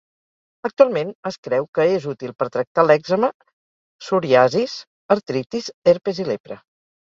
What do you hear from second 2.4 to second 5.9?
per tractar l'èczema, psoriasis, artritis,